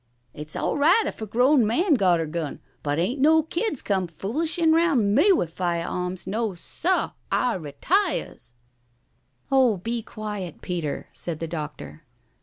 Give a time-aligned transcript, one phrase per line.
[0.33, 4.07] It's all right if er grown man got er gun, but ain't no kids come
[4.07, 6.25] foolishin' round me with fiah awms.
[6.25, 7.09] No, seh.
[7.31, 8.53] I retiahs."
[9.51, 12.03] "Oh, be quiet, Peter!" said the doctor.